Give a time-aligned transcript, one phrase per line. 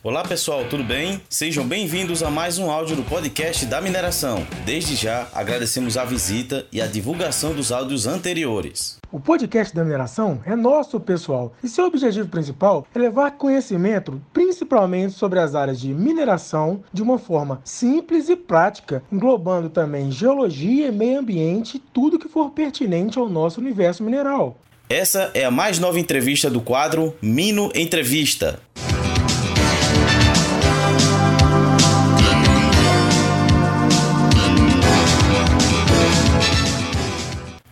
[0.00, 1.20] Olá pessoal, tudo bem?
[1.28, 4.46] Sejam bem-vindos a mais um áudio do podcast da mineração.
[4.64, 8.98] Desde já agradecemos a visita e a divulgação dos áudios anteriores.
[9.10, 15.14] O podcast da mineração é nosso, pessoal, e seu objetivo principal é levar conhecimento principalmente
[15.14, 21.18] sobre as áreas de mineração de uma forma simples e prática, englobando também geologia, meio
[21.18, 24.56] ambiente e tudo que for pertinente ao nosso universo mineral.
[24.88, 28.60] Essa é a mais nova entrevista do quadro Mino Entrevista.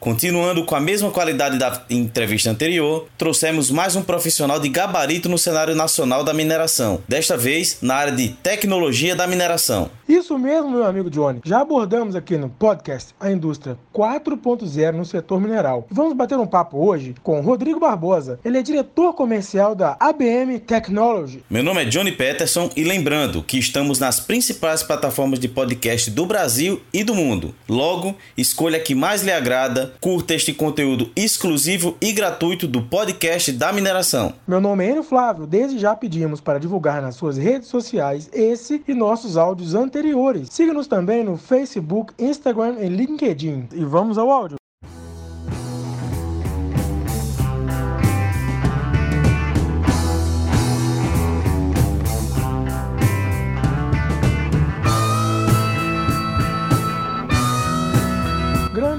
[0.06, 5.36] Continuando com a mesma qualidade da entrevista anterior, trouxemos mais um profissional de gabarito no
[5.36, 9.90] cenário nacional da mineração, desta vez na área de tecnologia da mineração.
[10.08, 11.40] Isso mesmo, meu amigo Johnny.
[11.44, 15.84] Já abordamos aqui no podcast a indústria 4.0 no setor mineral.
[15.90, 18.38] Vamos bater um papo hoje com Rodrigo Barbosa.
[18.44, 21.42] Ele é diretor comercial da ABM Technology.
[21.50, 26.24] Meu nome é Johnny Peterson e lembrando que estamos nas principais plataformas de podcast do
[26.24, 27.52] Brasil e do mundo.
[27.68, 33.52] Logo, escolha a que mais lhe agrada, curta este conteúdo exclusivo e gratuito do podcast
[33.52, 34.32] da mineração.
[34.46, 35.46] Meu nome é Enio Flávio.
[35.46, 40.48] Desde já pedimos para divulgar nas suas redes sociais esse e nossos áudios anteriores.
[40.50, 43.68] Siga-nos também no Facebook, Instagram e LinkedIn.
[43.72, 44.56] E vamos ao áudio.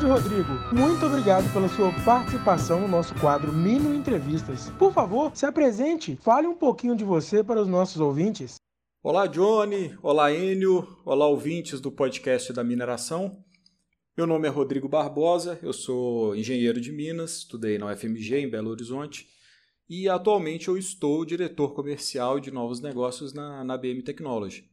[0.07, 4.69] Rodrigo, muito obrigado pela sua participação no nosso quadro Mino Entrevistas.
[4.79, 8.55] Por favor, se apresente, fale um pouquinho de você para os nossos ouvintes.
[9.03, 9.97] Olá, Johnny.
[10.01, 10.87] Olá, Enio.
[11.03, 13.43] Olá, ouvintes do podcast da mineração.
[14.15, 18.69] Meu nome é Rodrigo Barbosa, eu sou engenheiro de Minas, estudei na UFMG em Belo
[18.69, 19.27] Horizonte
[19.89, 24.69] e atualmente eu estou diretor comercial de novos negócios na, na BM Technology.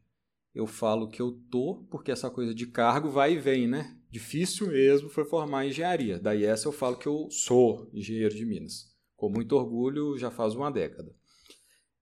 [0.54, 3.96] Eu falo que eu tô porque essa coisa de cargo vai e vem, né?
[4.08, 6.20] Difícil mesmo foi formar engenharia.
[6.20, 8.94] Daí essa eu falo que eu sou engenheiro de Minas.
[9.16, 11.12] Com muito orgulho, já faz uma década.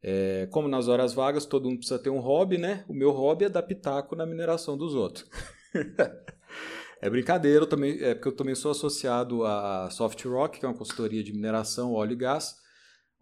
[0.02, 2.84] É, como nas horas vagas todo mundo precisa ter um hobby, né?
[2.88, 5.26] O meu hobby é dar pitaco na mineração dos outros.
[7.00, 10.68] é brincadeira, eu também, é porque eu também sou associado à Soft Rock, que é
[10.68, 12.56] uma consultoria de mineração, óleo e gás,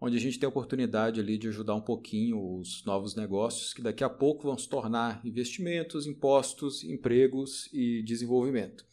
[0.01, 3.83] onde a gente tem a oportunidade ali de ajudar um pouquinho os novos negócios que
[3.83, 8.83] daqui a pouco vão se tornar investimentos, impostos, empregos e desenvolvimento.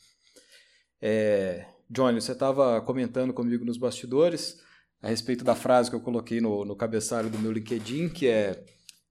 [1.01, 4.61] É, Johnny, você estava comentando comigo nos bastidores
[5.01, 8.63] a respeito da frase que eu coloquei no, no cabeçalho do meu LinkedIn, que é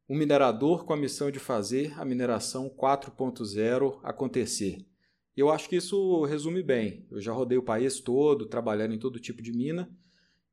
[0.07, 4.85] um minerador com a missão de fazer a mineração 4.0 acontecer.
[5.35, 7.07] Eu acho que isso resume bem.
[7.09, 9.89] Eu já rodei o país todo, trabalhando em todo tipo de mina,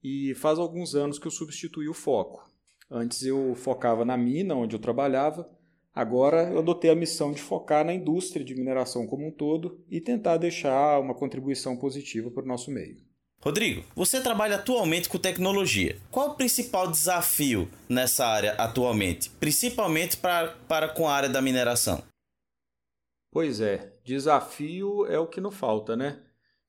[0.04, 2.46] e faz alguns anos que eu substituí o foco.
[2.90, 5.50] Antes eu focava na mina, onde eu trabalhava,
[5.94, 10.02] agora eu adotei a missão de focar na indústria de mineração como um todo e
[10.02, 13.02] tentar deixar uma contribuição positiva para o nosso meio.
[13.40, 15.98] Rodrigo, você trabalha atualmente com tecnologia.
[16.10, 22.02] Qual o principal desafio nessa área atualmente, principalmente para, para com a área da mineração?
[23.30, 26.22] Pois é, desafio é o que não falta, né?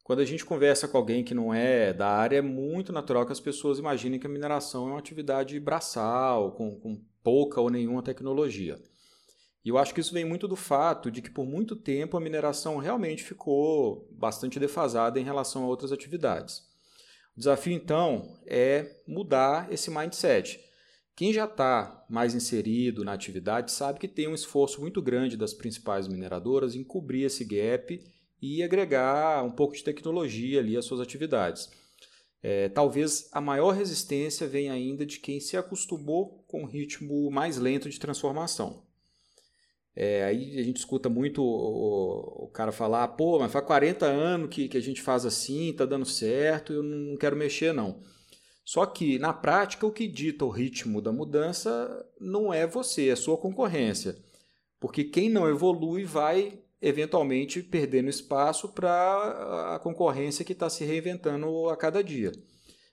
[0.05, 3.31] Quando a gente conversa com alguém que não é da área, é muito natural que
[3.31, 8.03] as pessoas imaginem que a mineração é uma atividade braçal, com, com pouca ou nenhuma
[8.03, 8.79] tecnologia.
[9.65, 12.21] E eu acho que isso vem muito do fato de que por muito tempo a
[12.21, 16.59] mineração realmente ficou bastante defasada em relação a outras atividades.
[17.35, 20.59] O desafio então é mudar esse mindset.
[21.15, 25.51] Quem já está mais inserido na atividade sabe que tem um esforço muito grande das
[25.51, 27.99] principais mineradoras em cobrir esse gap
[28.41, 31.69] e agregar um pouco de tecnologia ali às suas atividades.
[32.41, 37.57] É, talvez a maior resistência venha ainda de quem se acostumou com um ritmo mais
[37.57, 38.84] lento de transformação.
[39.95, 44.50] É, aí a gente escuta muito o, o, cara falar, pô, mas faz 40 anos
[44.50, 48.04] que, que a gente faz assim, tá dando certo, eu não quero mexer não.
[48.65, 53.15] Só que, na prática, o que dita o ritmo da mudança não é você, é
[53.15, 54.18] sua concorrência.
[54.80, 61.67] Porque quem não evolui vai, eventualmente, perdendo espaço para a concorrência que está se reinventando
[61.67, 62.31] a cada dia.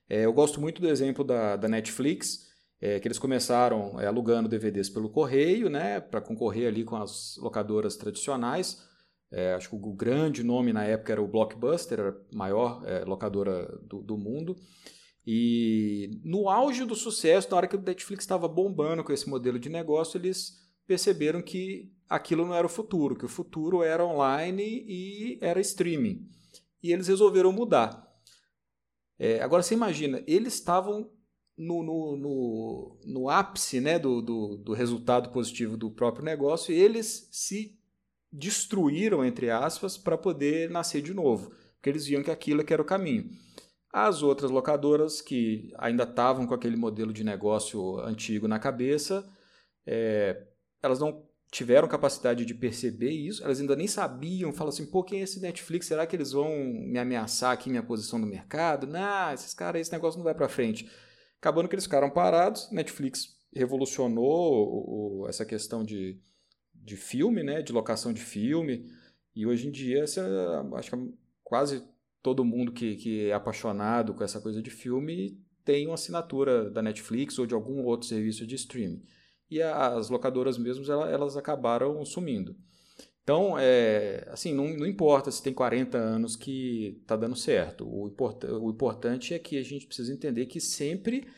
[0.08, 2.48] É, eu gosto muito do exemplo da, da Netflix,
[2.80, 7.36] é, que eles começaram é, alugando DVDs pelo correio, né, para concorrer ali com as
[7.36, 8.82] locadoras tradicionais.
[9.30, 13.78] É, acho que o grande nome na época era o Blockbuster, a maior é, locadora
[13.82, 14.56] do, do, mundo.
[15.26, 19.58] E no auge do sucesso, na hora que o Netflix estava bombando com esse modelo
[19.58, 24.84] de negócio, eles perceberam que aquilo não era o futuro, que o futuro era online
[24.86, 26.28] e era streaming.
[26.82, 28.06] E eles resolveram mudar.
[29.18, 31.10] É, agora você imagina, eles estavam
[31.56, 37.28] no, no, no, no ápice né, do, do, do resultado positivo do próprio negócio, eles
[37.32, 37.78] se
[38.30, 42.82] destruíram, entre aspas, para poder nascer de novo, porque eles viam que aquilo que era
[42.82, 43.30] o caminho.
[43.90, 49.26] As outras locadoras que ainda estavam com aquele modelo de negócio antigo na cabeça,
[49.86, 50.46] é,
[50.82, 55.20] elas não tiveram capacidade de perceber isso, elas ainda nem sabiam, falam assim, pô, quem
[55.20, 55.86] é esse Netflix?
[55.86, 58.86] Será que eles vão me ameaçar aqui minha posição no mercado?
[58.86, 60.90] Não, esses caras, esse negócio não vai para frente.
[61.38, 66.18] Acabando que eles ficaram parados, Netflix revolucionou essa questão de,
[66.74, 68.90] de filme, né, de locação de filme,
[69.36, 70.24] e hoje em dia, essa,
[70.76, 71.14] acho que
[71.44, 71.84] quase
[72.22, 76.80] todo mundo que, que é apaixonado com essa coisa de filme tem uma assinatura da
[76.80, 79.02] Netflix ou de algum outro serviço de streaming.
[79.52, 82.56] E as locadoras mesmo, elas acabaram sumindo.
[83.22, 87.86] Então, é, assim, não, não, importa se tem 40 anos que está dando certo.
[87.86, 91.28] O, import, o importante é que a gente precisa entender que sempre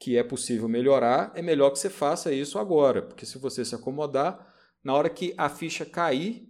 [0.00, 3.02] que é possível melhorar, é melhor que você faça isso agora.
[3.02, 4.52] Porque se você se acomodar,
[4.82, 6.48] na hora que a ficha cair,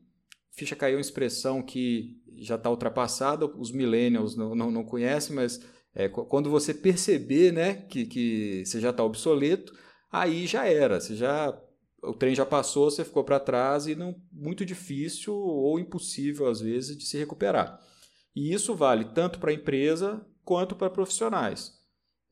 [0.53, 5.37] ficha caiu é uma expressão que já está ultrapassada, os millennials não, não, não conhecem,
[5.37, 5.61] mas
[5.95, 9.75] é, quando você perceber né, que, que você já está obsoleto,
[10.13, 11.59] aí já era, você já
[12.03, 16.61] o trem já passou, você ficou para trás e não muito difícil ou impossível às
[16.61, 17.81] vezes de se recuperar.
[18.35, 21.81] E isso vale tanto para a empresa quanto para profissionais.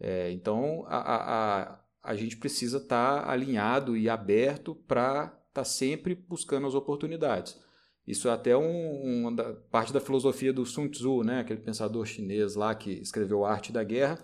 [0.01, 5.65] É, então a, a, a, gente precisa estar tá alinhado e aberto para estar tá
[5.65, 7.61] sempre buscando as oportunidades.
[8.07, 11.41] Isso é até um, uma da, parte da filosofia do Sun Tzu, né?
[11.41, 14.19] aquele pensador chinês lá que escreveu A Arte da Guerra,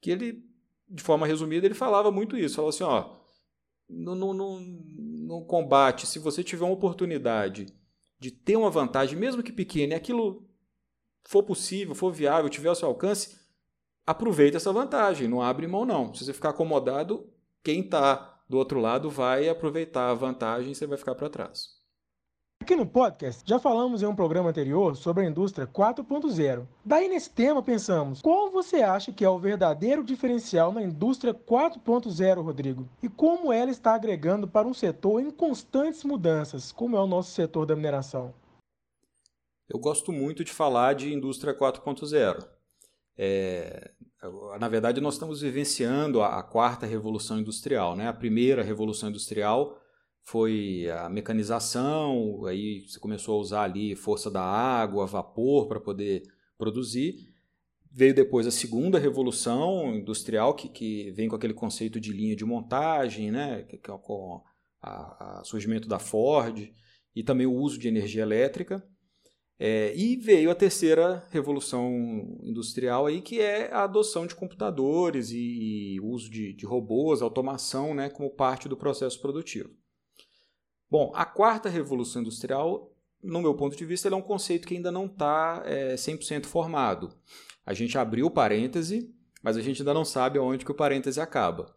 [0.00, 0.44] que ele,
[0.88, 2.56] de forma resumida, ele falava muito isso.
[2.56, 3.16] Falava assim, ó,
[3.88, 7.66] no, no, no, no combate, se você tiver uma oportunidade
[8.18, 10.48] de ter uma vantagem, mesmo que pequena, e aquilo
[11.24, 13.38] for possível, for viável, tiver ao seu alcance,
[14.06, 16.14] aproveita essa vantagem, não abre mão não.
[16.14, 17.30] Se você ficar acomodado,
[17.62, 21.83] quem está do outro lado vai aproveitar a vantagem e você vai ficar para trás.
[22.64, 26.66] Aqui no podcast já falamos em um programa anterior sobre a indústria 4.0.
[26.82, 32.42] Daí nesse tema pensamos, qual você acha que é o verdadeiro diferencial na indústria 4.0,
[32.42, 32.88] Rodrigo?
[33.02, 37.32] E como ela está agregando para um setor em constantes mudanças, como é o nosso
[37.32, 38.32] setor da mineração?
[39.68, 42.48] Eu gosto muito de falar de indústria 4.0.
[43.18, 43.90] É,
[44.58, 47.94] na verdade, nós estamos vivenciando a, a quarta revolução industrial.
[47.94, 48.08] Né?
[48.08, 49.83] A primeira revolução industrial
[50.24, 56.22] foi a mecanização, aí você começou a usar ali força da água, vapor para poder
[56.56, 57.28] produzir.
[57.92, 62.44] Veio depois a segunda revolução industrial, que, que vem com aquele conceito de linha de
[62.44, 63.64] montagem, né?
[63.64, 64.42] que, que é com
[64.82, 66.72] o surgimento da Ford,
[67.14, 68.82] e também o uso de energia elétrica.
[69.58, 71.92] É, e veio a terceira revolução
[72.42, 77.94] industrial, aí, que é a adoção de computadores e, e uso de, de robôs, automação
[77.94, 79.70] né, como parte do processo produtivo.
[80.90, 82.92] Bom, a quarta revolução industrial,
[83.22, 87.12] no meu ponto de vista, é um conceito que ainda não está é, 100% formado.
[87.64, 91.20] A gente abriu o parêntese, mas a gente ainda não sabe aonde que o parêntese
[91.20, 91.74] acaba.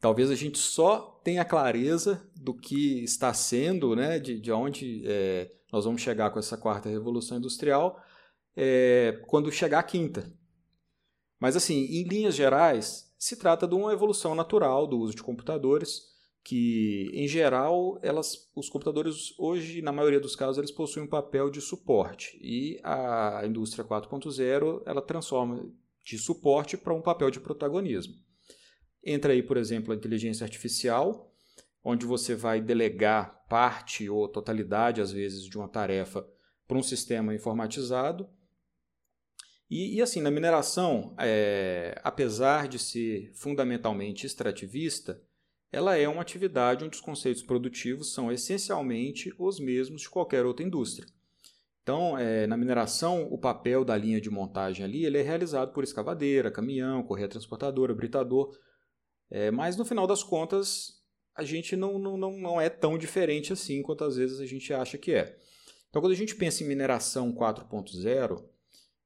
[0.00, 5.50] Talvez a gente só tenha clareza do que está sendo, né, de, de onde é,
[5.72, 8.00] nós vamos chegar com essa quarta revolução industrial,
[8.56, 10.32] é, quando chegar a quinta.
[11.40, 16.02] Mas, assim, em linhas gerais, se trata de uma evolução natural do uso de computadores
[16.48, 21.50] que, em geral, elas, os computadores hoje, na maioria dos casos, eles possuem um papel
[21.50, 25.70] de suporte e a indústria 4.0 ela transforma
[26.02, 28.14] de suporte para um papel de protagonismo.
[29.04, 31.30] Entra aí, por exemplo, a inteligência artificial,
[31.84, 36.26] onde você vai delegar parte ou totalidade, às vezes, de uma tarefa
[36.66, 38.26] para um sistema informatizado.
[39.68, 45.22] E, e assim, na mineração, é, apesar de ser fundamentalmente extrativista,
[45.70, 50.64] ela é uma atividade onde os conceitos produtivos são essencialmente os mesmos de qualquer outra
[50.64, 51.06] indústria.
[51.82, 55.84] Então, é, na mineração, o papel da linha de montagem ali ele é realizado por
[55.84, 58.54] escavadeira, caminhão, correia transportadora, britador,
[59.30, 60.98] é, mas no final das contas
[61.34, 64.98] a gente não, não, não é tão diferente assim quanto às vezes a gente acha
[64.98, 65.36] que é.
[65.88, 68.44] Então, quando a gente pensa em mineração 4.0,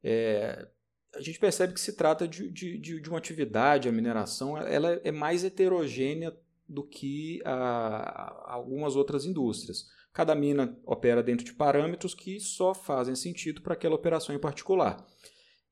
[0.02, 0.66] é,
[1.14, 5.12] a gente percebe que se trata de, de, de, uma atividade, a mineração, ela é
[5.12, 6.36] mais heterogênea
[6.72, 9.84] do que a, algumas outras indústrias.
[10.12, 15.06] Cada mina opera dentro de parâmetros que só fazem sentido para aquela operação em particular.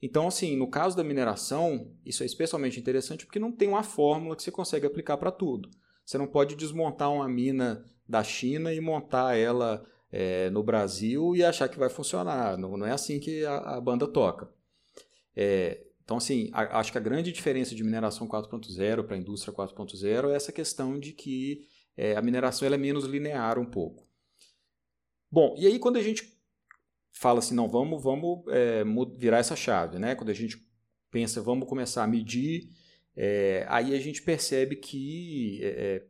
[0.02, 4.34] Então, assim, no caso da mineração, isso é especialmente interessante porque não tem uma fórmula
[4.34, 5.68] que você consegue aplicar para tudo.
[6.04, 11.44] Você não pode desmontar uma mina da China e montar ela é, no Brasil e
[11.44, 12.56] achar que vai funcionar.
[12.56, 14.50] Não, não é assim que a, a banda toca.
[15.36, 19.54] É, Então, assim, a, acho que a grande diferença de mineração 4.0 para a indústria
[19.54, 24.08] 4.0 é essa questão de que é, a mineração é menos linear um pouco.
[25.30, 26.36] Bom, e aí quando a gente
[27.12, 28.82] fala assim, não, vamos, vamos é,
[29.16, 30.16] virar essa chave, né?
[30.16, 30.60] Quando a gente
[31.12, 32.70] pensa, vamos começar a medir,
[33.14, 36.06] é, aí a gente percebe que é, é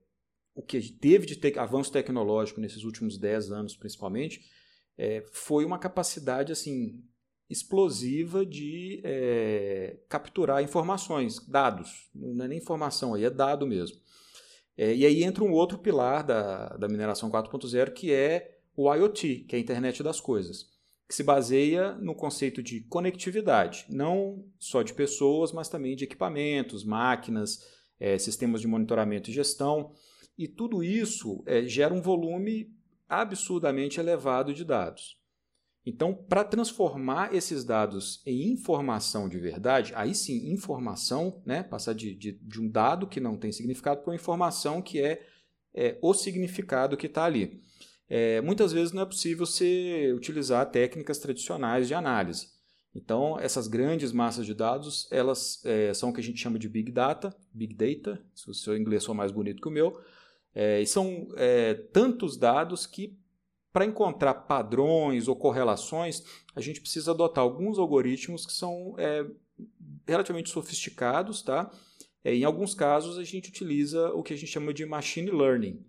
[0.54, 4.50] o que teve de te avanço tecnológico nesses últimos 10 anos, principalmente,
[4.96, 7.04] é, foi uma capacidade assim
[7.50, 12.08] explosiva de é, capturar informações, dados.
[12.14, 13.98] Não é nem informação aí, é dado mesmo.
[14.76, 19.46] É, e aí entra um outro pilar da, da mineração 4.0, que é o IoT,
[19.48, 20.70] que é a internet das coisas,
[21.08, 26.84] que se baseia no conceito de conectividade, não só de pessoas, mas também de equipamentos,
[26.84, 27.66] máquinas,
[27.98, 29.92] é, sistemas de monitoramento e gestão.
[30.38, 32.72] E tudo isso gera um volume
[33.08, 35.19] absurdamente elevado de dados.
[35.84, 42.14] Então, para transformar esses dados em informação de verdade, aí sim, informação, né, passar de,
[42.14, 45.26] de, de um dado que não tem significado para uma informação que é,
[45.74, 47.62] é o significado que está ali.
[48.08, 52.48] É, muitas vezes não é possível você utilizar técnicas tradicionais de análise.
[52.94, 56.68] Então, essas grandes massas de dados, elas é, são o que a gente chama de
[56.68, 59.98] Big Data, Big Data, se o seu inglês for mais bonito que o meu,
[60.52, 63.16] é, e são é, tantos dados que
[63.72, 66.22] para encontrar padrões ou correlações,
[66.54, 69.24] a gente precisa adotar alguns algoritmos que são é,
[70.06, 71.70] relativamente sofisticados, tá?
[72.24, 75.84] É, em alguns casos, a gente utiliza o que a gente chama de machine learning.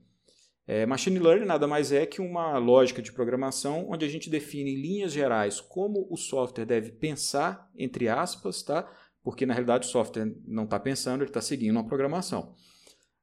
[0.68, 4.72] É, machine learning nada mais é que uma lógica de programação onde a gente define
[4.72, 8.88] em linhas gerais como o software deve pensar, entre aspas, tá?
[9.24, 12.56] porque na realidade o software não está pensando, ele está seguindo uma programação.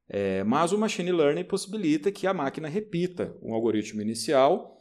[0.08, 4.76] É, mas o machine learning possibilita que a máquina repita um algoritmo inicial,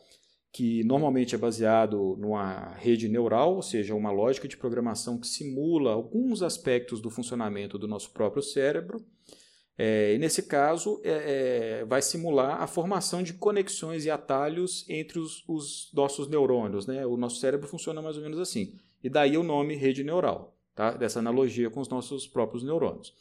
[0.54, 5.92] que normalmente é baseado numa rede neural, ou seja, uma lógica de programação que simula
[5.92, 9.06] alguns aspectos do funcionamento do nosso próprio cérebro.
[9.78, 15.20] É, e nesse caso, é, é vai simular a formação de conexões e atalhos entre
[15.20, 16.88] os, os, nossos neurônios.
[16.88, 17.06] Né?
[17.06, 18.74] O nosso cérebro funciona mais ou menos assim.
[19.04, 20.92] E daí o nome rede neural, tá?
[20.92, 23.14] dessa analogia com os nossos próprios neurônios.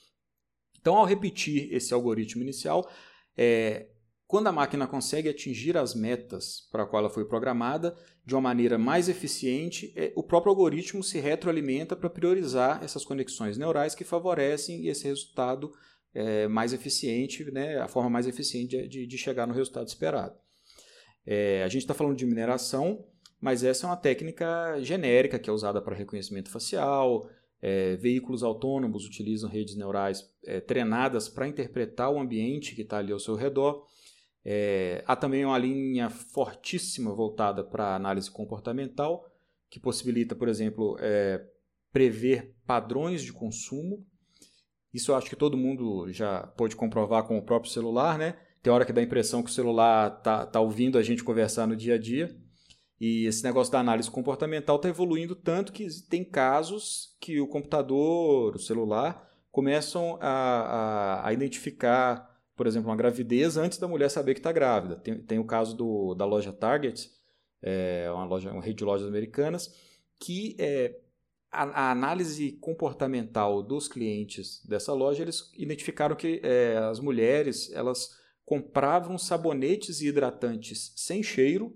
[0.87, 2.89] Então, ao repetir esse algoritmo inicial,
[3.37, 3.89] é,
[4.25, 8.41] quando a máquina consegue atingir as metas para a qual ela foi programada de uma
[8.41, 14.05] maneira mais eficiente, é, o próprio algoritmo se retroalimenta para priorizar essas conexões neurais que
[14.05, 15.73] favorecem esse resultado
[16.15, 20.39] é, mais eficiente, né, a forma mais eficiente de, de chegar no resultado esperado.
[21.27, 23.05] É, a gente está falando de mineração,
[23.41, 27.29] mas essa é uma técnica genérica que é usada para reconhecimento facial,
[27.61, 33.13] é, veículos autônomos utilizam redes neurais é, treinadas para interpretar o ambiente que está ali
[33.13, 33.87] ao seu redor.
[34.45, 39.25] É, há também uma linha fortíssima voltada para análise comportamental,
[39.69, 41.45] que possibilita, por exemplo, é,
[41.93, 44.07] prever padrões de consumo.
[44.95, 48.39] Isso eu acho que todo mundo já pode comprovar com o próprio celular, né?
[48.63, 51.67] Tem hora que dá a impressão que o celular está tá ouvindo a gente conversar
[51.67, 52.37] no dia a dia.
[53.01, 58.57] E esse negócio da análise comportamental está evoluindo tanto que tem casos que o computador,
[58.57, 64.35] o celular, começam a, a, a identificar, por exemplo, uma gravidez antes da mulher saber
[64.35, 64.97] que está grávida.
[64.97, 67.11] Tem, tem o caso do, da loja Target,
[67.63, 69.75] é uma, loja, uma rede de lojas americanas,
[70.19, 70.99] que é,
[71.51, 78.17] a, a, análise comportamental dos clientes dessa loja, eles identificaram que é, as mulheres elas
[78.45, 81.75] compravam sabonetes e hidratantes sem cheiro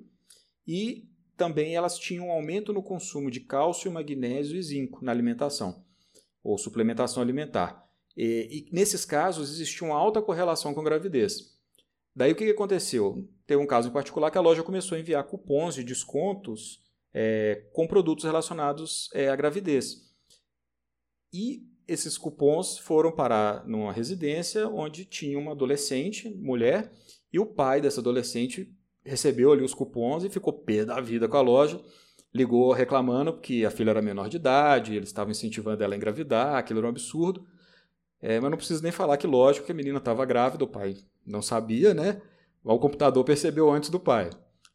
[0.66, 1.09] e
[1.40, 5.82] também elas tinham um aumento no consumo de cálcio, magnésio e zinco na alimentação,
[6.44, 7.82] ou suplementação alimentar.
[8.14, 11.58] E, e nesses casos existia uma alta correlação com gravidez.
[12.14, 13.26] Daí o que, aconteceu?
[13.46, 17.64] Teve um caso em particular que a loja começou a enviar cupons de descontos é,
[17.72, 20.12] com produtos relacionados é, à gravidez.
[21.32, 26.92] E esses cupons foram parar numa residência onde tinha uma adolescente, mulher,
[27.32, 28.70] e o pai dessa adolescente
[29.04, 31.80] recebeu ali os cupons e ficou pé da vida com a loja.
[32.32, 36.56] Ligou reclamando que a filha era menor de idade, eles estavam incentivando ela a engravidar,
[36.56, 37.44] aquilo era um absurdo.
[38.20, 40.96] É, mas não preciso nem falar que, lógico, que a menina estava grávida, o pai
[41.26, 42.20] não sabia, né?
[42.62, 44.30] O computador percebeu antes do pai.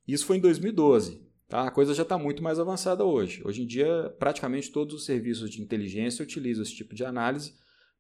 [0.08, 1.24] Isso foi em 2012.
[1.48, 1.68] Tá?
[1.68, 3.42] A coisa já está muito mais avançada hoje.
[3.46, 7.54] Hoje em dia, praticamente todos os serviços de inteligência utilizam esse tipo de análise,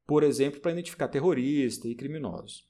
[0.07, 2.67] por exemplo, para identificar terroristas e criminosos.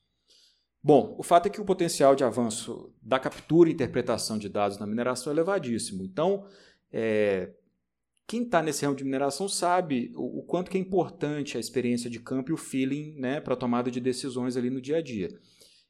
[0.86, 4.78] Bom, o fato é que o potencial de avanço da captura e interpretação de dados
[4.78, 6.04] na mineração é elevadíssimo.
[6.04, 6.46] Então,
[6.94, 7.50] é,
[8.28, 12.08] quem está nesse ramo de mineração sabe o, o, quanto que é importante a experiência
[12.08, 15.02] de campo e o feeling né, para a tomada de decisões ali no dia a
[15.02, 15.36] dia.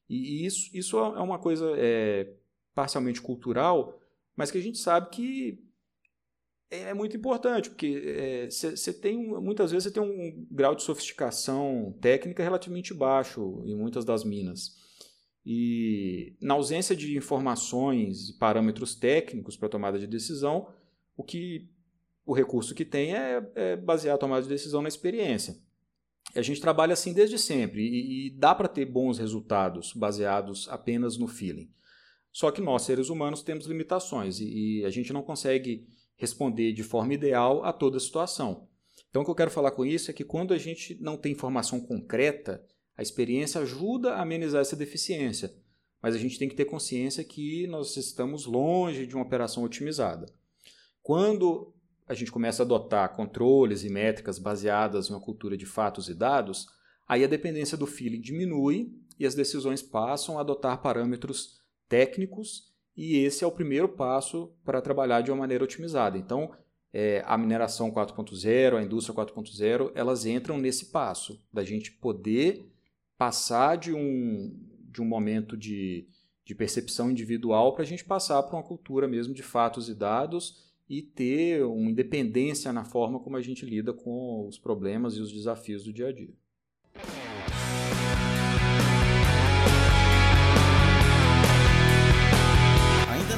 [0.10, 2.32] E, e isso, isso é uma coisa é,
[2.74, 4.00] parcialmente cultural,
[4.34, 5.62] mas que a gente sabe que
[6.72, 10.84] é, é muito importante, porque você é, tem muitas vezes você tem um grau de
[10.84, 14.85] sofisticação técnica relativamente baixo em muitas das minas.
[15.46, 20.68] E na ausência de informações e parâmetros técnicos para tomada de decisão,
[21.16, 21.70] o que
[22.25, 25.56] o recurso que tem é, é basear a tomada de decisão na experiência.
[26.36, 31.18] A gente trabalha assim desde sempre e, e dá para ter bons resultados baseados apenas
[31.18, 31.70] no feeling.
[32.32, 35.88] Só que nós, seres humanos, temos limitações e, e a gente não consegue
[36.18, 38.68] responder de forma ideal a toda a situação.
[39.10, 41.32] Então, o que eu quero falar com isso é que quando a gente não tem
[41.32, 42.66] informação concreta,
[42.98, 45.54] a experiência ajuda a amenizar essa deficiência,
[46.02, 50.25] mas a gente tem que ter consciência que nós estamos longe de uma operação otimizada.
[51.02, 51.74] Quando
[52.08, 56.14] a gente começa a adotar controles e métricas baseadas em uma cultura de fatos e
[56.14, 56.68] dados,
[57.08, 61.60] aí a dependência do feeling diminui e as decisões passam a adotar parâmetros
[61.90, 66.18] técnicos e esse é o primeiro passo para trabalhar de uma maneira otimizada.
[66.18, 66.52] Então,
[66.94, 72.66] é, a mineração 4.0, a indústria 4.0, elas entram nesse passo da gente poder
[73.17, 74.53] passar de um,
[74.91, 76.07] de um momento de,
[76.45, 80.63] de percepção individual para a gente passar para uma cultura mesmo de fatos e dados
[80.88, 85.31] e ter uma independência na forma como a gente lida com os problemas e os
[85.31, 86.34] desafios do dia a dia.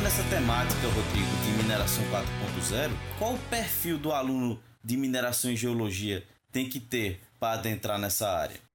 [0.07, 6.23] nessa temática, Rodrigo, de mineração 4.0, qual o perfil do aluno de mineração e geologia
[6.49, 8.66] tem que ter para adentrar nessa área?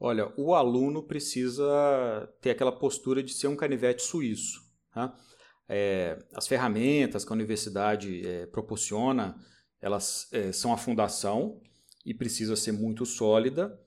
[0.00, 4.60] Olha, o aluno precisa ter aquela postura de ser um canivete suíço.
[4.92, 5.16] Tá?
[5.68, 9.36] É, as ferramentas que a universidade é, proporciona,
[9.80, 11.60] elas é, são a fundação
[12.06, 13.78] e precisa ser muito sólida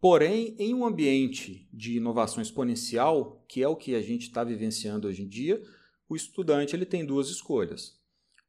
[0.00, 5.06] Porém, em um ambiente de inovação exponencial, que é o que a gente está vivenciando
[5.06, 5.62] hoje em dia,
[6.08, 8.00] o estudante ele tem duas escolhas.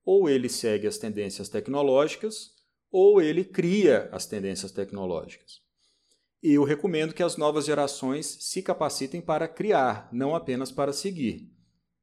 [0.05, 2.55] Ou ele segue as tendências tecnológicas,
[2.89, 5.61] ou ele cria as tendências tecnológicas.
[6.41, 11.51] Eu recomendo que as novas gerações se capacitem para criar, não apenas para seguir.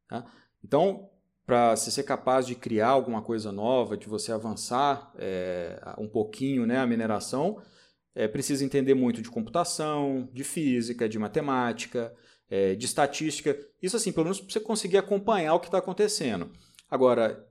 [0.09, 0.25] Tá?
[0.63, 1.11] Então,
[1.49, 6.77] para ser capaz de criar alguma coisa nova, de você avançar é, um pouquinho né,
[6.77, 7.63] a mineração,
[8.15, 12.15] é, precisa entender muito de computação, de física, de matemática,
[12.51, 13.59] é, de estatística.
[13.81, 16.51] Isso assim, pelo menos para você conseguir acompanhar o que está acontecendo.
[16.91, 17.49] Agora,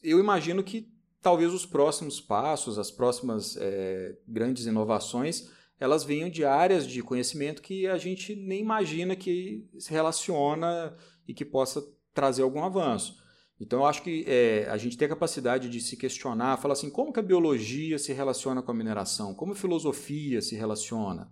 [0.00, 0.88] eu imagino que
[1.20, 3.58] talvez os próximos passos, as próximas
[4.26, 9.90] grandes inovações, elas venham de áreas de conhecimento que a gente nem imagina que se
[9.90, 13.16] relaciona e que possa trazer algum avanço.
[13.60, 16.90] Então, eu acho que é, a gente tem a capacidade de se questionar, falar assim,
[16.90, 19.34] como que a biologia se relaciona com a mineração?
[19.34, 21.28] Como a filosofia se relaciona?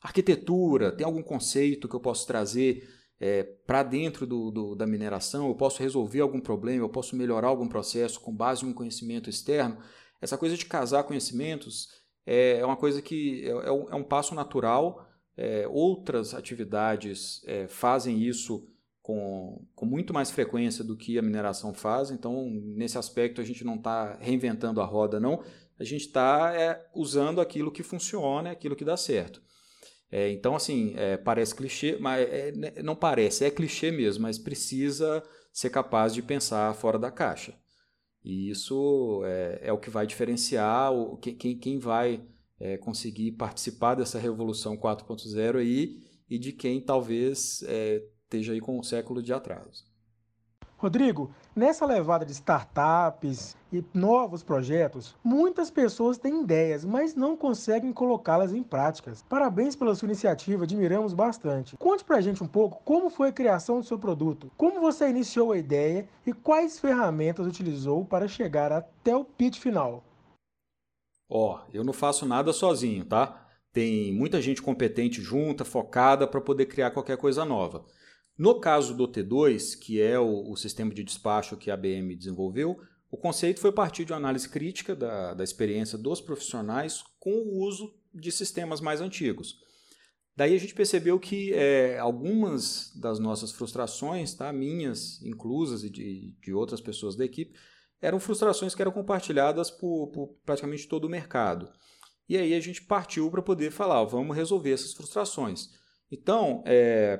[0.00, 2.88] Arquitetura, tem algum conceito que eu posso trazer
[3.20, 5.48] é, para dentro do, do, da mineração?
[5.48, 6.84] Eu posso resolver algum problema?
[6.84, 9.78] Eu posso melhorar algum processo com base em um conhecimento externo?
[10.20, 11.88] Essa coisa de casar conhecimentos
[12.26, 15.06] é, é uma coisa que é, é, um, é um, passo natural.
[15.36, 18.68] É, outras atividades é, fazem isso
[19.00, 22.10] com, com muito mais frequência do que a mineração faz.
[22.10, 25.44] Então, nesse aspecto, a gente não está reinventando a roda, não.
[25.78, 29.40] A gente está é, usando aquilo que funciona, aquilo que dá certo.
[30.10, 35.68] É, então, assim, parece clichê, mas né, não parece, é clichê mesmo, mas precisa ser
[35.68, 37.54] capaz de pensar fora da caixa.
[38.26, 42.26] E isso é, é o que vai diferenciar o, quem, quem vai
[42.58, 48.80] é, conseguir participar dessa revolução 4.0 aí e de quem talvez é, esteja aí com
[48.80, 49.84] um século de atraso.
[50.78, 57.94] Rodrigo, nessa levada de startups e novos projetos, muitas pessoas têm ideias, mas não conseguem
[57.94, 59.24] colocá-las em práticas.
[59.26, 61.78] Parabéns pela sua iniciativa, admiramos bastante.
[61.78, 65.52] Conte pra gente um pouco como foi a criação do seu produto, como você iniciou
[65.52, 70.04] a ideia e quais ferramentas utilizou para chegar até o pitch final.
[71.26, 73.46] Ó, oh, eu não faço nada sozinho, tá?
[73.72, 77.84] Tem muita gente competente junta, focada para poder criar qualquer coisa nova.
[78.38, 82.78] No caso do T2, que é o, o, sistema de despacho que a IBM desenvolveu,
[83.10, 87.64] o conceito foi partir de uma análise crítica da, da experiência dos profissionais com o
[87.64, 89.58] uso de sistemas mais antigos.
[90.36, 96.36] Daí a gente percebeu que é, algumas das nossas frustrações, tá, minhas inclusas e de,
[96.42, 97.58] de outras pessoas da equipe,
[98.02, 101.70] eram frustrações que eram compartilhadas por, por praticamente todo o mercado.
[102.28, 105.70] E aí a gente partiu para poder falar, vamos resolver essas frustrações.
[106.10, 107.18] Então, é,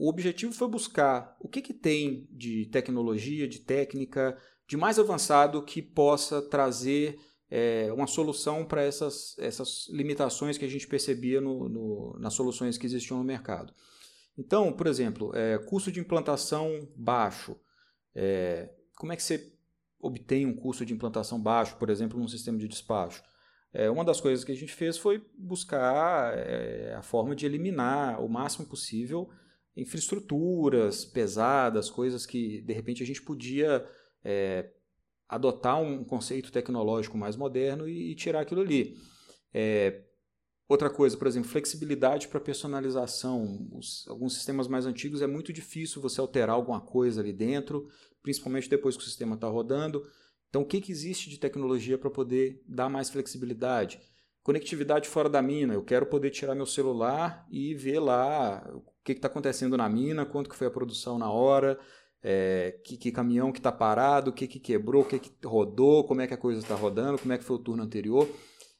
[0.00, 4.34] o objetivo foi buscar o que, que tem de tecnologia, de técnica,
[4.66, 10.68] de mais avançado que possa trazer é, uma solução para essas, essas limitações que a
[10.68, 13.74] gente percebia no, no, nas soluções que existiam no mercado.
[14.38, 17.54] Então, por exemplo, é, custo de implantação baixo.
[18.14, 19.52] É, como é que você
[20.00, 23.22] obtém um custo de implantação baixo, por exemplo, num sistema de despacho?
[23.70, 26.32] É, uma das coisas que a gente fez foi buscar
[26.96, 29.28] a forma de eliminar o máximo possível
[29.76, 33.86] infraestruturas pesadas, coisas que de repente a gente podia
[34.24, 34.70] é,
[35.28, 38.96] adotar um conceito tecnológico mais moderno e, e tirar aquilo ali.
[39.54, 40.02] É,
[40.68, 43.68] outra coisa, por exemplo, flexibilidade para personalização.
[43.72, 47.88] Os, alguns sistemas mais antigos é muito difícil você alterar alguma coisa ali dentro,
[48.22, 50.04] principalmente depois que o sistema está rodando.
[50.48, 54.00] Então, o que, que existe de tecnologia para poder dar mais flexibilidade?
[54.42, 55.74] Conectividade fora da mina.
[55.74, 60.24] Eu quero poder tirar meu celular e ver lá o que está acontecendo na mina,
[60.24, 61.78] quanto que foi a produção na hora,
[62.22, 66.04] é, que, que, caminhão que está parado, o que, que quebrou, o que, que rodou,
[66.04, 68.28] como é que a coisa está rodando, como é que foi o turno anterior.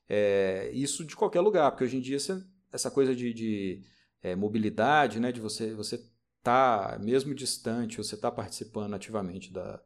[0.08, 2.42] É, isso de qualquer lugar, porque hoje em dia você,
[2.72, 3.82] essa coisa de, de
[4.22, 6.02] é, mobilidade, né, de você você
[6.42, 9.80] tá mesmo distante, você está participando ativamente da,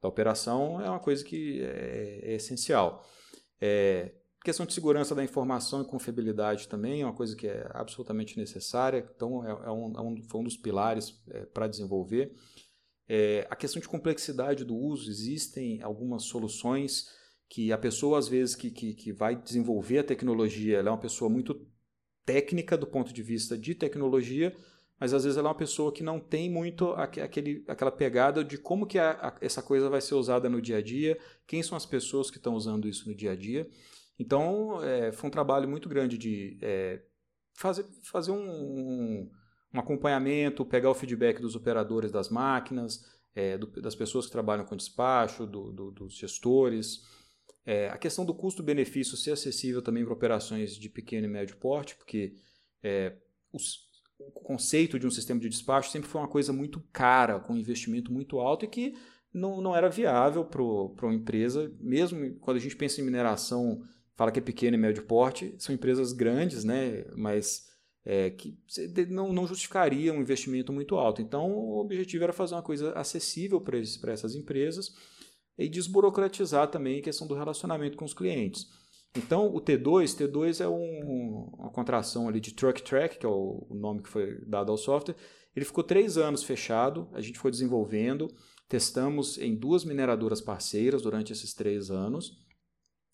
[0.00, 3.04] da operação é uma coisa que é, é essencial.
[3.60, 4.12] É,
[4.44, 9.08] questão de segurança da informação e confiabilidade também é uma coisa que é absolutamente necessária,
[9.14, 12.32] então é, é um, é um, foi um dos pilares é, para desenvolver.
[13.08, 17.06] É, a questão de complexidade do uso, existem algumas soluções
[17.48, 21.00] que a pessoa, às vezes, que, que, que vai desenvolver a tecnologia, ela é uma
[21.00, 21.66] pessoa muito
[22.26, 24.54] técnica do ponto de vista de tecnologia,
[25.00, 28.58] mas às vezes ela é uma pessoa que não tem muito aquele, aquela pegada de
[28.58, 31.76] como que a, a, essa coisa vai ser usada no dia a dia, quem são
[31.76, 33.66] as pessoas que estão usando isso no dia a dia.
[34.18, 37.00] Então, é, foi um trabalho muito grande de é,
[37.54, 39.30] fazer, fazer um, um,
[39.74, 43.04] um, acompanhamento, pegar o feedback dos operadores das máquinas,
[43.34, 47.00] é, do, das pessoas que trabalham com despacho, do, do, dos gestores.
[47.64, 51.94] É, a questão do custo-benefício ser acessível também para operações de pequeno e médio porte,
[51.94, 52.34] porque
[52.82, 53.14] é,
[53.52, 57.56] os, o conceito de um sistema de despacho sempre foi uma coisa muito cara, com
[57.56, 58.94] investimento muito alto e que
[59.32, 63.82] não, não era viável para uma empresa, mesmo quando a gente pensa em mineração,
[64.18, 67.68] fala que é pequeno e médio porte, são empresas grandes, né, mas
[68.04, 68.58] é, que
[69.08, 71.22] não, não justificaria um investimento muito alto.
[71.22, 73.78] Então, o objetivo era fazer uma coisa acessível para
[74.12, 74.92] essas empresas
[75.56, 78.66] e desburocratizar também a questão do relacionamento com os clientes.
[79.16, 83.68] Então, o T2, T2 é um, uma contração ali de Truck Track, que é o,
[83.70, 85.14] nome que foi dado ao software.
[85.54, 88.28] Ele ficou três anos fechado, a gente foi desenvolvendo,
[88.68, 92.47] testamos em duas mineradoras parceiras durante esses três anos.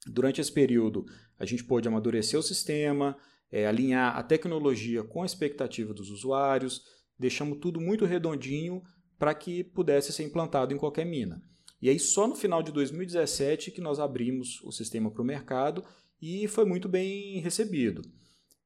[0.07, 1.05] Durante esse período,
[1.39, 3.17] a gente pôde amadurecer o sistema,
[3.51, 6.83] é, alinhar a tecnologia com a expectativa dos usuários,
[7.19, 8.83] deixamos tudo muito redondinho
[9.19, 11.43] para que pudesse ser implantado em qualquer mina.
[11.81, 15.85] E aí, só no final de 2017 que nós abrimos o sistema para o mercado
[16.21, 18.03] e foi muito bem recebido.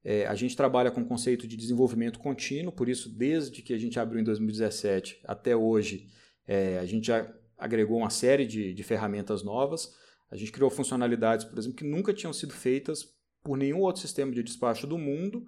[0.03, 3.77] É, a gente trabalha com o conceito de desenvolvimento contínuo, por isso, desde que a
[3.77, 6.07] gente abriu em 2017 até hoje,
[6.47, 9.93] é, a gente já agregou uma série de, de ferramentas novas.
[10.31, 13.03] A gente criou funcionalidades, por exemplo, que nunca tinham sido feitas
[13.43, 15.45] por nenhum outro sistema de despacho do mundo.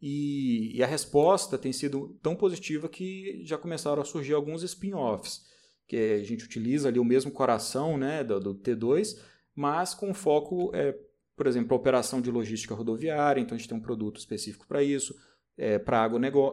[0.00, 5.42] E, e a resposta tem sido tão positiva que já começaram a surgir alguns spin-offs
[5.86, 9.18] que a gente utiliza ali o mesmo coração né, do, do T2,
[9.54, 10.96] mas com foco, é,
[11.36, 14.82] por exemplo, a operação de logística rodoviária, então a gente tem um produto específico para
[14.82, 15.14] isso,
[15.56, 16.02] é, para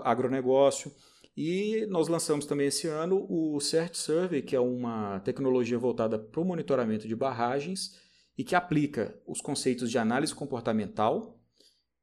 [0.04, 0.92] agronegócio.
[1.36, 6.42] E nós lançamos também esse ano o CERT Survey, que é uma tecnologia voltada para
[6.42, 7.98] o monitoramento de barragens
[8.38, 11.40] e que aplica os conceitos de análise comportamental,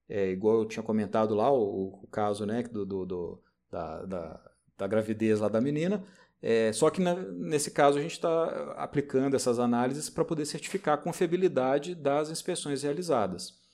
[0.08, 4.50] é, igual eu tinha comentado lá, o, o caso né, do, do, do da, da,
[4.78, 6.04] da gravidez lá da menina,
[6.40, 10.94] é, só que na, nesse caso a gente está aplicando essas análises para poder certificar
[10.94, 13.65] a confiabilidade das inspeções realizadas.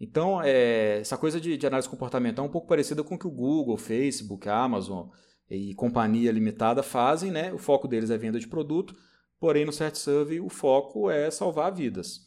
[0.00, 3.26] Então, é, essa coisa de, de, análise comportamental é um pouco parecida com o que
[3.26, 5.08] o Google, Facebook, a Amazon
[5.50, 7.30] e companhia limitada fazem.
[7.30, 7.52] Né?
[7.52, 8.94] O foco deles é venda de produto,
[9.40, 12.26] porém no Cert Survey o foco é salvar vidas.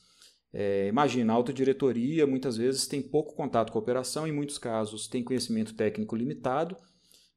[0.53, 5.07] É, imagina, a autodiretoria muitas vezes tem pouco contato com a operação, em muitos casos
[5.07, 6.75] tem conhecimento técnico limitado,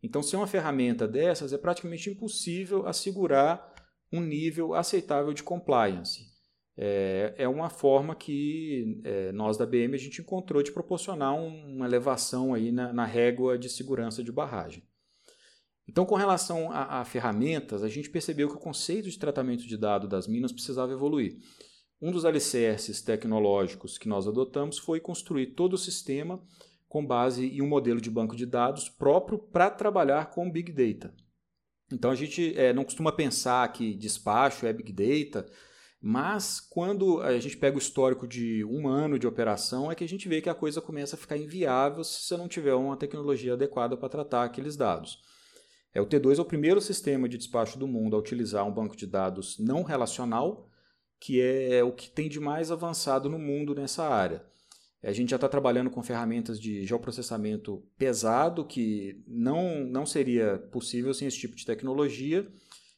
[0.04, 3.74] então, sem uma ferramenta dessas, é praticamente impossível assegurar
[4.12, 6.26] um nível aceitável de compliance.
[6.76, 11.76] É, é uma forma que é, nós da BM a gente encontrou de proporcionar um,
[11.76, 14.82] uma elevação aí na, na, régua de segurança de barragem.
[15.86, 19.76] Então, com relação a, a, ferramentas, a gente percebeu que o conceito de tratamento de
[19.76, 21.36] dados das minas precisava evoluir.
[22.00, 26.42] Um dos alicerces tecnológicos que nós adotamos foi construir todo o sistema
[26.88, 31.14] com base em um modelo de banco de dados próprio para trabalhar com Big Data.
[31.92, 35.44] Então a gente é, não costuma pensar que despacho é Big Data,
[36.06, 40.06] mas quando a gente pega o histórico de um ano de operação, é que a
[40.06, 43.54] gente vê que a coisa começa a ficar inviável se você não tiver uma tecnologia
[43.54, 45.22] adequada para tratar aqueles dados.
[45.94, 48.94] É, o T2 é o primeiro sistema de despacho do mundo a utilizar um banco
[48.94, 50.68] de dados não relacional,
[51.18, 54.44] que é o que tem de mais avançado no mundo nessa área.
[55.02, 61.14] A gente já está trabalhando com ferramentas de geoprocessamento pesado, que não, não seria possível
[61.14, 62.46] sem esse tipo de tecnologia.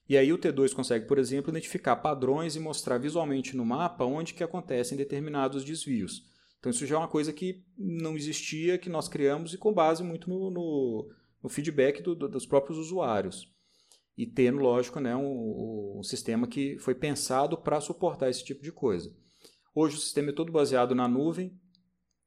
[0.09, 4.35] E aí o T2 consegue, por exemplo, identificar padrões e mostrar visualmente no mapa onde
[4.35, 6.25] que acontecem determinados desvios.
[6.59, 10.03] Então isso já é uma coisa que não existia, que nós criamos e com base
[10.03, 11.11] muito no, no,
[11.43, 13.53] no feedback do, do, dos próprios usuários.
[14.17, 18.73] E tendo, lógico, né, um, um sistema que foi pensado para suportar esse tipo de
[18.73, 19.15] coisa.
[19.75, 21.53] Hoje o sistema é todo baseado na nuvem,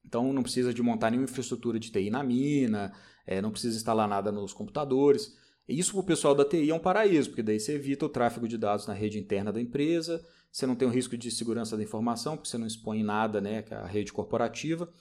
[0.06, 2.94] então não precisa de montar nenhuma infraestrutura de TI na mina,
[3.26, 5.36] é, não precisa instalar nada nos computadores.
[5.70, 8.48] Isso para o pessoal da TI é um paraíso, porque daí você evita o tráfego
[8.48, 11.84] de dados na rede interna da empresa, você não tem o risco de segurança da
[11.84, 14.92] informação, porque você não expõe nada, né, a rede corporativa.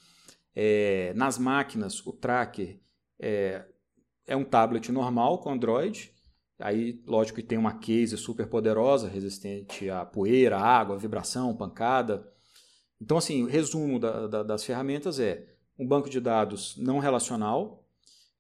[0.54, 2.78] É, nas máquinas, o tracker
[3.18, 3.64] é,
[4.26, 6.12] é um tablet normal com Android.
[6.58, 12.28] Aí, lógico que tem uma case super poderosa, resistente a poeira, água, vibração, pancada.
[13.00, 15.46] Então, assim, o resumo da, da, das ferramentas é
[15.78, 17.87] um banco de dados não relacional,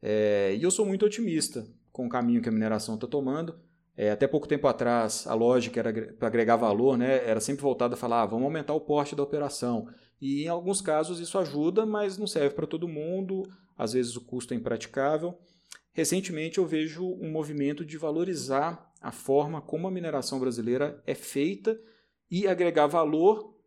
[0.00, 3.54] É, e eu sou muito otimista com o caminho que a mineração está tomando.
[3.96, 7.94] É, até pouco tempo atrás, a lógica era para agregar valor, né, era sempre voltada
[7.94, 9.88] a falar: ah, vamos aumentar o porte da operação.
[10.20, 13.44] E em alguns casos isso ajuda, mas não serve para todo mundo
[13.76, 15.38] às vezes o custo é impraticável.
[15.92, 21.78] Recentemente eu vejo um movimento de valorizar a forma como a mineração brasileira é feita
[22.30, 23.58] e agregar valor,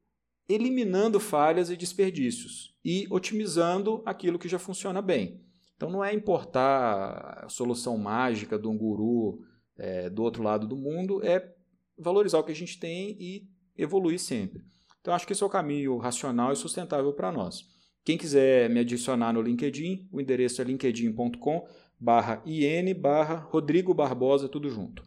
[0.48, 5.42] eliminando falhas e desperdícios e otimizando aquilo que já funciona bem.
[5.76, 9.44] Então não é importar a solução mágica de um guru
[9.78, 11.54] é, do outro lado do mundo, é
[11.98, 14.64] valorizar o que a gente tem e evoluir sempre.
[15.02, 17.64] Então acho que esse é o caminho racional e sustentável para nós.
[18.04, 21.68] Quem quiser me adicionar no LinkedIn, o endereço é linkedin.com
[22.00, 25.04] barra in barra Rodrigo Barbosa, tudo junto.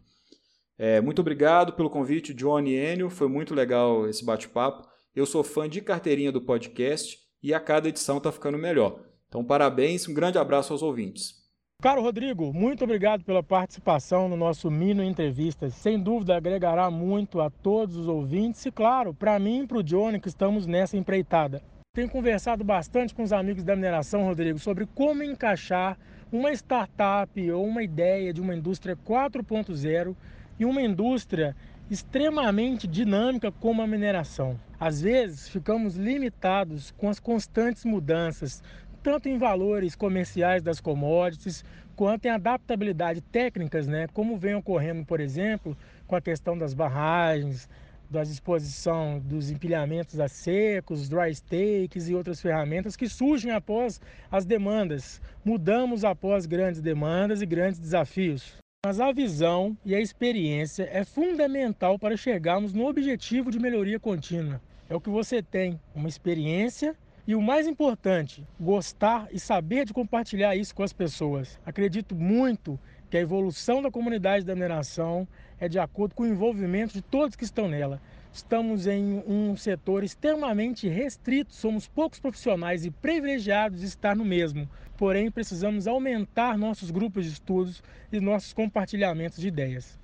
[0.77, 4.87] É, muito obrigado pelo convite, Johnny Enio, foi muito legal esse bate-papo.
[5.15, 9.03] Eu sou fã de carteirinha do podcast e a cada edição está ficando melhor.
[9.27, 11.38] Então, parabéns, um grande abraço aos ouvintes.
[11.81, 15.73] Caro Rodrigo, muito obrigado pela participação no nosso Mino Entrevistas.
[15.75, 19.83] Sem dúvida agregará muito a todos os ouvintes e, claro, para mim e para o
[19.83, 21.63] Johnny que estamos nessa empreitada.
[21.95, 25.97] Tenho conversado bastante com os amigos da mineração, Rodrigo, sobre como encaixar
[26.29, 30.13] uma startup ou uma ideia de uma indústria 4.0
[30.59, 31.55] e uma indústria
[31.89, 34.59] extremamente dinâmica como a mineração.
[34.77, 38.61] Às vezes ficamos limitados com as constantes mudanças,
[39.09, 45.19] tanto em valores comerciais das commodities, quanto em adaptabilidade técnicas, né, como vem ocorrendo, por
[45.19, 47.67] exemplo, com a questão das barragens,
[48.07, 54.45] da disposição dos empilhamentos a secos, dry stakes e outras ferramentas que surgem após as
[54.45, 55.19] demandas.
[55.43, 58.57] Mudamos após grandes demandas e grandes desafios.
[58.85, 64.61] Mas a visão e a experiência é fundamental para chegarmos no objetivo de melhoria contínua.
[64.87, 66.95] É o que você tem, uma experiência
[67.29, 71.59] e o mais importante, gostar e saber de compartilhar isso com as pessoas.
[71.63, 75.27] Acredito muito que a evolução da comunidade da mineração
[75.59, 78.01] é de acordo com o envolvimento de todos que estão nela.
[78.33, 84.67] Estamos em um setor extremamente restrito, somos poucos profissionais e privilegiados de estar no mesmo.
[84.97, 89.99] Porém, precisamos aumentar nossos grupos de estudos e nossos compartilhamentos de ideias.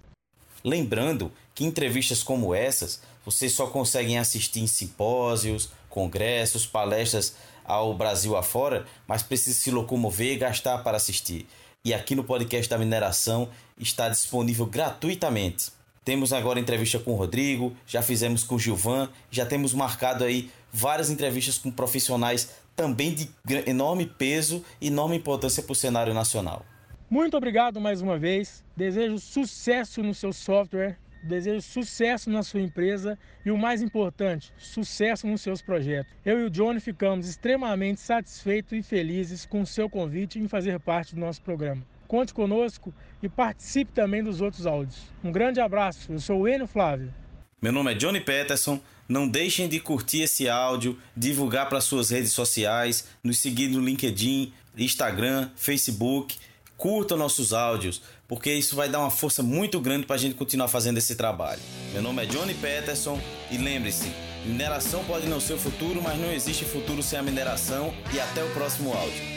[0.63, 8.35] Lembrando que entrevistas como essas vocês só conseguem assistir em simpósios, congressos, palestras ao Brasil
[8.35, 11.47] afora, mas precisa se locomover e gastar para assistir.
[11.83, 15.71] E aqui no podcast da mineração está disponível gratuitamente.
[16.03, 20.51] Temos agora entrevista com o Rodrigo, já fizemos com o Gilvan, já temos marcado aí
[20.71, 23.29] várias entrevistas com profissionais também de
[23.65, 26.65] enorme peso e enorme importância para o cenário nacional.
[27.09, 28.63] Muito obrigado mais uma vez.
[28.75, 35.27] Desejo sucesso no seu software, desejo sucesso na sua empresa e o mais importante, sucesso
[35.27, 36.11] nos seus projetos.
[36.25, 40.79] Eu e o Johnny ficamos extremamente satisfeitos e felizes com o seu convite em fazer
[40.79, 41.81] parte do nosso programa.
[42.07, 45.01] Conte conosco e participe também dos outros áudios.
[45.23, 47.13] Um grande abraço, eu sou o Enio Flávio.
[47.61, 48.79] Meu nome é Johnny Peterson.
[49.07, 54.51] Não deixem de curtir esse áudio, divulgar para suas redes sociais, nos seguir no LinkedIn,
[54.75, 56.37] Instagram, Facebook
[56.77, 60.67] curtam nossos áudios, porque isso vai dar uma força muito grande para a gente continuar
[60.67, 61.61] fazendo esse trabalho.
[61.93, 63.19] Meu nome é Johnny Peterson
[63.51, 64.11] e lembre-se:
[64.45, 67.93] mineração pode não ser o futuro, mas não existe futuro sem a mineração.
[68.13, 69.34] E até o próximo áudio.